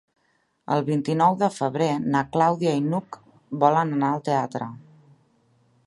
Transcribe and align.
El 0.75 0.79
vint-i-nou 0.87 1.35
de 1.43 1.49
febrer 1.57 1.89
na 2.15 2.23
Clàudia 2.37 2.73
i 2.79 2.81
n'Hug 2.87 3.21
volen 3.65 3.93
anar 3.99 4.11
al 4.17 4.25
teatre. 4.31 4.71